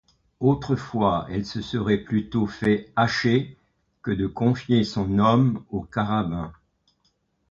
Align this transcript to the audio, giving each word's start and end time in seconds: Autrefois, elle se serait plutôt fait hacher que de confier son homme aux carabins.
Autrefois, 0.39 1.27
elle 1.29 1.45
se 1.45 1.61
serait 1.61 1.99
plutôt 1.99 2.47
fait 2.47 2.91
hacher 2.95 3.55
que 4.01 4.09
de 4.09 4.25
confier 4.25 4.83
son 4.83 5.19
homme 5.19 5.63
aux 5.69 5.83
carabins. 5.83 6.51